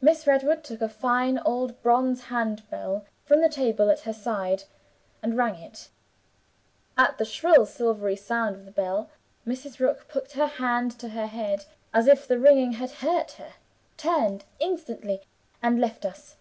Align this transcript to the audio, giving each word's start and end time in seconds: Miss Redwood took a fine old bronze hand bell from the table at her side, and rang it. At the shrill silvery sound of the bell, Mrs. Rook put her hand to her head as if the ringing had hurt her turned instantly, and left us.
Miss 0.00 0.28
Redwood 0.28 0.62
took 0.62 0.80
a 0.80 0.88
fine 0.88 1.40
old 1.40 1.82
bronze 1.82 2.26
hand 2.26 2.62
bell 2.70 3.04
from 3.24 3.40
the 3.40 3.48
table 3.48 3.90
at 3.90 4.02
her 4.02 4.12
side, 4.12 4.62
and 5.24 5.36
rang 5.36 5.56
it. 5.56 5.88
At 6.96 7.18
the 7.18 7.24
shrill 7.24 7.66
silvery 7.66 8.14
sound 8.14 8.54
of 8.54 8.64
the 8.64 8.70
bell, 8.70 9.10
Mrs. 9.44 9.80
Rook 9.80 10.06
put 10.06 10.30
her 10.34 10.46
hand 10.46 10.96
to 11.00 11.08
her 11.08 11.26
head 11.26 11.64
as 11.92 12.06
if 12.06 12.28
the 12.28 12.38
ringing 12.38 12.74
had 12.74 12.92
hurt 13.02 13.32
her 13.32 13.54
turned 13.96 14.44
instantly, 14.60 15.20
and 15.60 15.80
left 15.80 16.06
us. 16.06 16.36